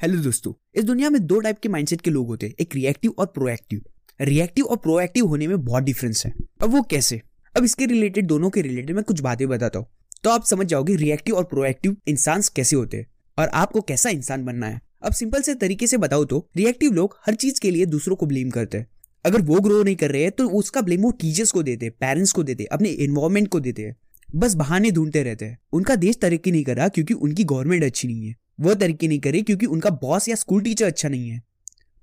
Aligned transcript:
Hello 0.00 0.20
दोस्तों, 0.22 0.52
इस 0.74 0.84
दुनिया 0.84 1.08
में 1.10 1.26
दो 1.26 1.38
टाइप 1.40 1.58
के 1.58 1.68
माइंडसेट 1.68 2.00
के 2.00 2.10
लोग 2.10 2.26
होते 2.26 2.46
हैं, 2.46 2.54
एक 2.60 2.74
रिएक्टिव 2.74 3.14
और 3.18 3.26
प्रोएक्टिव 3.26 3.80
रिएक्टिव 4.20 4.64
और 4.64 4.76
प्रोएक्टिव 4.76 5.26
होने 5.26 5.46
में 5.46 5.64
बहुत 5.64 5.82
डिफरेंस 5.82 6.24
है। 6.26 6.32
अब 6.62 6.70
वो 6.70 6.82
कैसे? 6.82 7.20
अब 7.54 7.64
इसके 7.64 7.86
रिलेटेड 7.86 8.26
दोनों 8.26 8.50
के 8.50 8.62
रिलेटेड 8.62 8.96
मैं 8.96 9.04
कुछ 9.04 9.20
बातें 9.20 9.46
बताता 9.48 9.78
हूँ। 9.78 9.86
तो 10.24 10.30
आप 10.30 10.44
समझ 10.44 10.66
जाओगे 10.66 10.96
रिएक्टिव 10.96 11.36
और 11.36 11.44
प्रोएक्टिव 11.44 11.96
इंसान 12.08 12.42
कैसे 12.56 12.76
होते 12.76 12.96
हैं 12.96 13.06
और 13.38 13.48
आपको 13.48 13.80
कैसा 13.80 14.10
इंसान 14.10 14.44
बनना 14.44 14.66
है। 14.66 14.80
अब 15.02 15.12
सिंपल 15.12 15.42
से 15.42 15.54
तरीके 15.54 15.86
से 15.86 15.96
बताओ 15.96 16.24
तो 16.24 16.46
रिएक्टिव 16.56 16.92
लोग 16.92 17.18
हर 17.26 17.34
चीज़ 17.34 17.60
के 17.60 17.70
लिए 17.70 17.86
दूसरों 17.86 18.16
को 18.16 18.26
ब्लेम 18.26 18.50
करते 18.50 18.78
हैं। 18.78 18.86
अगर 19.24 19.42
वो 19.42 19.60
ग्रो 19.60 19.82
नहीं 19.82 19.96
कर 19.96 20.10
रहे 20.10 20.22
हैं 20.22 20.32
तो 20.32 20.48
उसका 20.50 20.80
ब्लेम 20.80 21.02
वो 21.02 21.10
टीचर्स 21.10 21.52
को 21.52 21.62
देते 21.62 21.90
पेरेंट्स 21.90 22.32
को 22.32 22.42
देते 22.42 22.64
अपने 22.64 22.88
इन्वायरमेंट 22.88 23.48
को 23.48 23.60
देते 23.60 23.82
हैं। 23.82 23.96
बस 24.28 24.54
बहाने 24.54 24.90
ढूंढते 24.90 25.22
रहते 25.22 25.44
हैं। 25.44 25.58
उनका 25.72 25.96
देश 25.96 26.18
तरक्की 26.22 26.52
नहीं 26.52 26.64
कर 26.64 26.76
रहा 26.76 26.88
क्योंकि 26.88 27.14
उनकी 27.14 27.44
गवर्नमेंट 27.44 27.84
अच्छी 27.84 28.08
नहीं 28.08 28.28
है। 28.28 28.34
वो 28.60 28.74
तरक्की 28.74 29.08
नहीं 29.08 29.20
करे 29.20 29.42
क्योंकि 29.42 29.66
उनका 29.66 29.90
बॉस 29.90 30.28
या 30.28 30.34
स्कूल 30.34 30.62
टीचर 30.62 30.86
अच्छा 30.86 31.08
नहीं 31.08 31.28
है। 31.30 31.42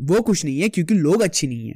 वो 0.00 0.20
कुछ 0.20 0.44
नहीं 0.44 0.60
है 0.60 0.68
क्योंकि 0.68 0.94
लोग 0.94 1.22
अच्छे 1.22 1.46
नहीं 1.46 1.68
है। 1.68 1.74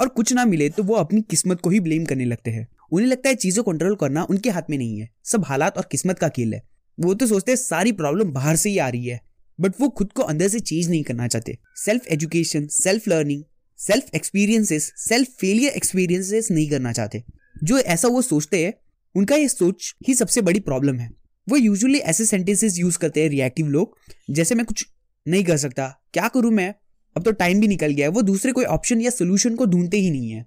और 0.00 0.08
कुछ 0.08 0.32
ना 0.32 0.44
मिले 0.44 0.68
तो 0.68 0.82
वो 0.82 0.94
अपनी 0.94 1.20
किस्मत 1.20 1.60
को 1.60 1.70
ही 1.70 1.80
ब्लेम 1.80 2.04
करने 2.04 2.24
लगते 2.24 2.50
हैं। 2.50 2.68
उन्हें 2.92 3.08
लगता 3.08 3.28
है 3.28 3.34
चीज़ों 3.34 3.62
कंट्रोल 3.62 3.94
करना 3.94 4.24
उनके 4.24 4.50
हाथ 4.50 4.62
में 4.70 4.78
नहीं 4.78 5.00
है। 5.00 5.10
सब 5.24 5.44
हालात 5.44 5.78
और 5.78 5.88
किस्मत 5.90 6.18
का 6.18 6.28
खेल 6.28 6.54
है। 6.54 6.62
वो 7.00 7.14
तो 7.14 7.26
सोचते 7.26 7.52
हैं 7.52 7.56
सारी 7.56 7.92
प्रॉब्लम 7.92 8.32
बाहर 8.32 8.56
से 8.56 8.70
ही 8.70 8.78
आ 8.78 8.88
रही 8.88 9.06
है। 9.06 9.20
बट 9.60 9.72
वो 9.80 9.88
खुद 9.88 10.12
को 10.12 10.22
अंदर 10.22 10.48
से 10.48 10.60
चेंज 10.60 10.88
नहीं 10.88 11.02
करना 11.02 11.28
चाहते। 11.28 11.58
Self 11.76 12.06
education 12.06 12.66
self 12.66 13.08
learning 13.08 13.42
self 13.78 14.14
experiences 14.14 14.92
self 14.96 15.28
failure 15.28 15.72
experiences 15.72 16.50
नहीं 16.50 16.70
करना 16.70 16.92
चाहते। 16.92 17.24
जो 17.64 17.78
ऐसा 17.78 18.08
वो 18.08 18.22
सोचते 18.22 18.64
हैं, 18.64 18.74
उनका 19.14 19.36
ये 19.36 19.48
सोच 19.48 19.94
ही 20.08 20.14
सबसे 20.14 20.40
बड़ी 20.40 20.60
प्रॉब्लम 20.60 20.98
है। 20.98 21.10
वो 21.48 21.56
यूजुअली 21.56 21.98
ऐसे 21.98 22.24
सेंटेंसेस 22.24 22.78
यूज़ 22.78 22.98
करते 22.98 23.22
हैं 23.22 23.28
रिएक्टिव 23.28 23.66
लोग, 23.66 23.96
जैसे 24.30 24.54
मैं 24.54 24.66
कुछ 24.66 24.86
नहीं 25.28 25.44
कर 25.44 25.56
सकता। 25.56 26.00
क्या 26.12 26.28
करूँ 26.28 26.50
मैं? 26.50 26.74
अब 27.16 27.22
तो 27.22 27.32
टाइम 27.32 27.60
भी 27.60 27.68
निकल 27.68 27.92
गया 27.92 28.06
है। 28.06 28.12
वो 28.12 28.22
दूसरे 28.22 28.52
कोई 28.52 28.64
ऑप्शन 28.64 29.00
या 29.00 29.10
सोल्यूशन 29.10 29.54
को 29.54 29.66
ढूंढते 29.66 29.96
ही 29.96 30.10
नहीं 30.10 30.30
है। 30.30 30.46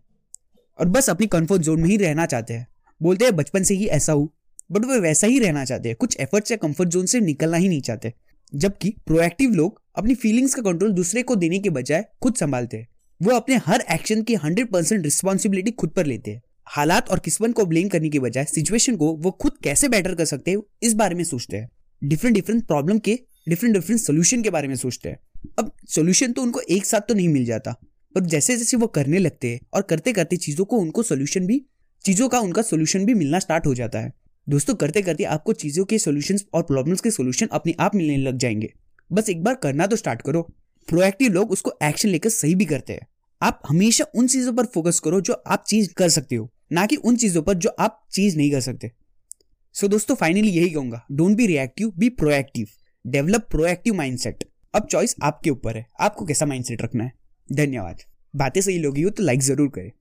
और 0.79 0.89
बस 0.89 1.09
अपनी 1.09 1.27
कंफर्ट 1.27 1.61
जोन 1.61 1.81
में 1.81 1.89
ही 1.89 1.97
रहना 1.97 2.25
चाहते 2.25 2.53
हैं। 2.53 2.67
बोलते 3.01 3.25
हैं, 3.25 3.35
बचपन 3.35 3.63
से 3.63 3.73
ही 3.73 3.87
ऐसा 3.87 4.13
हूँ। 4.13 4.29
बट 4.71 4.85
वो 4.85 4.99
वैसा 4.99 5.27
ही 5.27 5.39
रहना 5.39 5.65
चाहते 5.65 5.89
हैं। 5.89 5.95
कुछ 5.95 6.17
एफर्ट्स 6.19 6.51
या 6.51 6.57
कंफर्ट 6.57 6.89
जोन 6.89 7.05
से 7.05 7.19
निकलना 7.19 7.57
ही 7.57 7.69
नहीं 7.69 7.81
चाहते। 7.81 8.13
जबकि 8.55 8.95
प्रोएक्टिव 9.05 9.51
लोग 9.51 9.81
अपनी 9.95 10.15
फीलिंग्स 10.15 10.55
का 10.55 10.61
कंट्रोल 10.61 10.91
दूसरे 10.91 11.23
को 11.23 11.35
देने 11.35 11.59
के 11.59 11.69
बजाय 11.69 12.05
खुद 12.21 12.35
संभालते 12.35 12.77
हैं। 12.77 12.87
वो 13.21 13.31
अपने 13.31 13.55
हर 13.55 13.83
एक्शन 13.91 14.23
की 14.23 14.35
हंड्रेड 14.35 14.67
परसेंट 14.67 15.03
रिस्पॉन्सिबिलिटी 15.03 15.71
खुद 15.71 15.89
पर 15.89 16.05
लेते 16.05 16.31
हैं। 16.31 16.41
हालात 16.69 17.09
और 17.09 17.19
किस्मत 17.19 17.53
को 17.53 17.65
ब्लेम 17.65 17.87
करने 17.87 18.09
की 18.09 18.19
बजाय 18.19 18.45
सिचुएशन 18.45 18.95
को 18.95 19.13
वो 19.15 19.31
खुद 19.31 19.53
कैसे 19.63 19.87
बेटर 19.89 20.15
कर 20.15 20.25
सकते 20.25 20.51
हैं, 20.51 20.57
इस 20.83 20.93
बारे 20.93 21.15
में 21.15 21.23
सोचते 21.23 21.57
हैं। 21.57 21.69
डिफरेंट 22.01 22.35
डिफरेंट 22.35 22.65
प्रॉब्लम 22.67 22.99
के 22.99 23.19
डिफरेंट 23.49 23.75
डिफरेंट 23.75 24.01
सोल्यूशन 24.01 24.41
के 24.41 24.49
बारे 24.49 24.67
में 24.67 24.75
सोचते 24.75 25.09
हैं। 25.09 25.19
अब 25.59 25.71
सोल्यूशन 25.89 26.31
तो 26.31 26.41
उनको 26.41 26.59
एक 26.59 26.85
साथ 26.85 27.01
तो 27.01 27.13
नहीं 27.13 27.29
मिल 27.29 27.45
जाता, 27.45 27.71
पर 28.15 28.25
जैसे 28.25 28.57
जैसे 28.57 28.77
वो 28.77 28.87
करने 28.87 29.17
लगते 29.17 29.49
हैं 29.49 29.59
और 29.73 29.81
करते 29.81 30.13
करते 30.13 30.37
चीज़ों 30.37 30.65
को 30.65 30.77
उनको 30.77 31.03
सोल्यूशन 31.03 31.45
भी, 31.45 31.61
चीज़ों 32.05 32.29
का 32.29 32.39
उनका 32.39 32.61
सोल्यूशन 32.61 33.05
भी 33.05 33.13
मिलना 33.13 33.39
स्टार्ट 33.39 33.67
हो 33.67 33.73
जाता 33.75 33.99
है। 33.99 34.13
दोस्तों, 34.47 34.75
करते 34.75 35.01
करते 35.01 35.23
आपको 35.23 35.53
चीज़ों 35.53 35.85
के 35.85 35.99
सोल्यूशन 35.99 36.37
और 36.53 36.63
प्रॉब्लम्स 36.63 37.01
के 37.01 37.11
सोल्यूशन 37.11 37.47
अपने 37.51 37.75
आप 37.79 37.95
मिलने 37.95 38.17
लग 38.17 38.37
जाएँगे। 38.37 38.71
बस 39.11 39.29
एक 39.29 39.43
बार 39.43 39.55
करना 39.55 39.87
तो 39.87 39.95
स्टार्ट 39.95 40.21
करो। 40.21 40.41
प्रोएक्टिव 40.87 41.31
लोग 41.31 41.51
उसको 41.51 41.73
एक्शन 41.83 42.09
लेकर 42.09 42.29
सही 42.29 42.55
भी 42.55 42.65
करते 42.65 42.93
हैं। 42.93 43.07
आप 43.41 43.61
हमेशा 43.69 44.05
उन 44.15 44.27
चीज़ों 44.27 44.53
पर 44.53 44.65
फोकस 44.65 44.99
करो 44.99 45.21
जो 45.21 45.33
आप 45.33 45.63
चीज़ 45.67 45.93
कर 45.93 46.09
सकते 46.09 46.35
हो। 46.35 46.49
ना 46.71 46.85
कि 46.85 46.95
उन 46.95 47.15
चीज़ों 47.17 47.41
पर 47.43 47.53
जो 47.55 47.69
आप 47.79 48.01
चीज़ 48.11 48.37
नहीं 48.37 48.51
कर 48.51 48.61
सकते। 48.61 48.91
सो 49.75 49.85
so, 49.85 49.91
दोस्तों 49.91 50.15
फाइनली 50.15 50.49
यही 50.49 50.69
कहूँगा 50.69 51.05
don't 51.11 51.37
be 51.37 51.45
reactive 51.47 51.91
be 51.97 52.09
proactive 52.11 52.67
develop 53.05 53.47
proactive 53.51 53.93
mindset 53.93 54.43
अब 54.73 54.87
चॉइस 54.87 55.15
आपके 55.23 55.49
ऊपर 55.49 55.77
है। 55.77 55.85
आपको 55.99 56.25
कैसा 56.25 56.45
माइंडसेट 56.45 56.81
रखना 56.81 57.03
है? 57.03 57.11
धन्यवाद। 57.49 58.01
बातें 58.33 58.61
सही 58.61 58.77
लोगी 58.79 59.01
हो 59.01 59.09
तो 59.09 59.23
लाइक 59.23 59.41
ज़रूर 59.41 59.69
करें। 59.69 59.91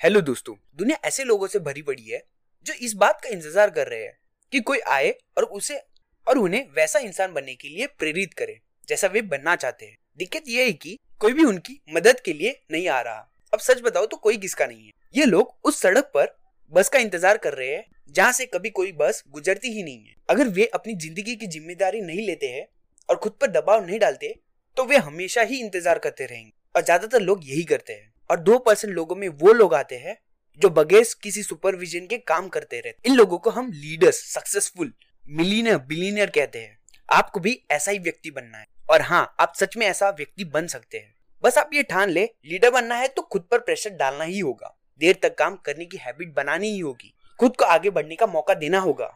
हेलो 0.00 0.20
दोस्तों। 0.20 0.54
दुनिया 0.76 0.98
ऐसे 1.04 1.24
लोगों 1.24 1.46
से 1.46 1.58
भरी 1.60 1.82
पड़ी 1.82 2.02
है 2.02 2.22
जो 2.66 2.74
इस 2.76 2.94
बात 2.94 3.20
का 3.22 3.28
इंतज़ार 3.28 3.70
कर 3.70 3.86
रहे 3.86 4.02
हैं 4.02 4.12
कि 4.52 4.60
कोई 4.60 4.78
आए 4.88 5.10
और 5.38 5.44
उसे 5.44 5.80
और 6.26 6.38
उन्हें 6.38 6.66
वैसा 6.76 6.98
इंसान 6.98 7.32
बनने 7.34 7.54
के 7.54 7.68
लिए 7.68 7.86
प्रेरित 7.98 8.34
करे 8.34 8.60
जैसा 8.88 9.08
वे 9.08 9.22
बनना 9.24 9.56
चाहते 9.56 9.86
हैं। 9.86 9.96
दिक्कत 10.18 10.48
ये 10.48 10.64
है 10.64 10.72
कि 10.74 10.98
कोई 11.20 11.32
भी 11.32 11.44
उनकी 11.44 11.80
मदद 11.90 12.20
के 12.20 12.32
लिए 12.32 12.60
नहीं 12.72 12.88
आ 12.88 13.00
रहा। 13.00 13.28
अब 13.52 13.58
सच 13.60 13.80
बताओ 13.82 14.06
तो 14.06 14.16
कोई 14.18 14.36
किसका 14.38 14.66
नहीं 14.66 14.84
है? 14.84 14.92
ये 15.14 15.24
लोग 15.26 15.54
उस 15.64 15.80
सड़क 15.82 16.10
पर 16.14 16.36
बस 16.72 16.88
का 16.88 16.98
इंतज़ार 16.98 17.36
कर 17.38 17.54
रहे 17.54 17.68
हैं, 17.68 17.84
जहाँ 18.08 18.32
से 18.32 18.46
कभी 18.46 18.70
कोई 18.70 18.92
बस 18.94 19.22
गुजरती 19.28 19.68
ही 19.68 19.82
नहीं 19.82 19.98
है। 19.98 20.14
अगर 20.30 20.48
वे 20.50 20.64
अपनी 20.74 20.94
ज़िंदगी 20.96 21.34
की 21.36 21.46
ज़िम्मेदारी 21.48 22.00
नहीं 22.02 22.26
लेते 22.26 22.48
हैं 22.48 22.66
और 23.08 23.16
खुद 23.16 23.32
पर 23.40 23.50
दबाव 23.50 23.84
नहीं 23.86 23.98
डालते 23.98 24.34
तो 24.76 24.84
वे 24.84 24.96
हमेशा 24.98 25.42
ही 25.42 25.58
इंतज़ार 25.58 25.98
करते 25.98 26.26
रहेंगे। 26.26 26.52
और 26.74 26.82
ज़्यादातर 26.84 27.20
लोग 27.20 27.40
यही 27.44 27.62
करते 27.64 27.92
हैं। 27.92 28.12
और 28.30 28.40
दो 28.40 28.58
परसेंट 28.60 28.92
लोगों 28.94 29.16
में 29.16 29.28
वो 29.30 29.52
लोग 29.52 29.74
आते 29.74 29.96
हैं, 29.96 30.16
जो 30.60 30.68
बगैर 30.70 31.04
किसी 31.22 31.42
सुपरविजन 31.42 32.06
के 32.06 32.18
काम 32.18 32.48
करते 32.48 32.80
रहते 32.80 33.08
इन 33.08 33.16
लोगों 33.16 33.38
को 33.38 33.50
हम 33.50 33.70
लीडर्स 33.74 34.22
सक्सेसफुल 34.26 34.92
मिलीनियर 35.24 35.78
बिलीनियर 35.78 36.30
कहते 36.30 36.58
हैं। 36.58 36.76
आपको 37.08 37.40
भी 37.40 37.60
ऐसा 37.70 37.90
ही 37.90 37.98
व्यक्ति 38.00 38.30
बनना 38.30 38.58
है। 38.58 38.66
और 38.88 39.02
हाँ 39.02 39.34
आप 39.40 39.52
सच 39.56 39.76
में 39.76 39.86
ऐसा 39.86 40.10
व्यक्ति 40.10 40.44
बन 40.46 40.66
सकते 40.66 40.98
हैं। 40.98 41.14
बस 41.44 41.58
आप 41.58 41.70
ये 41.74 41.82
ठान 41.82 42.10
ले, 42.10 42.24
लीडर 42.46 42.70
बनना 42.70 42.94
है 42.94 43.08
तो 43.08 43.22
खुद 43.22 43.46
पर 43.50 43.58
प्रेशर 43.58 43.90
डालना 43.90 44.24
ही 44.24 44.38
होगा। 44.38 44.74
देर 45.00 45.18
तक 45.22 45.34
काम 45.38 45.56
करने 45.56 45.84
की 45.84 45.96
हैबिट 45.96 46.34
बनानी 46.34 46.70
ही 46.70 46.78
होगी। 46.78 47.14
खुद 47.40 47.56
को 47.56 47.64
आगे 47.64 47.90
बढ़ने 47.90 48.16
का 48.16 48.26
मौका 48.26 48.54
देना 48.54 48.78
होगा 48.78 49.06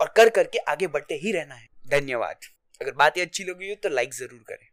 और 0.00 0.12
कर 0.16 0.28
करके 0.28 0.58
आगे 0.60 0.86
बढ़ते 0.86 1.14
ही 1.14 1.32
रहना 1.32 1.54
है। 1.54 1.68
धन्यवाद। 1.90 2.36
अगर 2.80 2.92
बातें 2.92 3.22
अच्छी 3.22 3.44
लगी 3.44 3.68
हो 3.68 3.74
तो 3.82 3.88
लाइक 3.88 4.14
ज़रूर 4.14 4.44
करें। 4.48 4.66